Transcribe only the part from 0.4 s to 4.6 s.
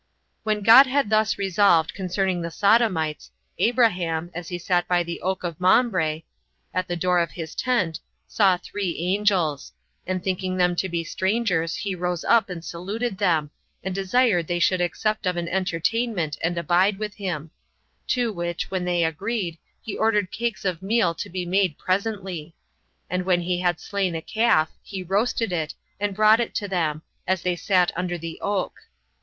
2. When God had thus resolved concerning the Sodomites, Abraham, as he